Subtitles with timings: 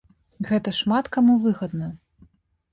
[0.49, 1.93] Гэта шмат каму выгадна.